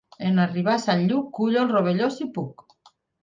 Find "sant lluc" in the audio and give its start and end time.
0.85-1.27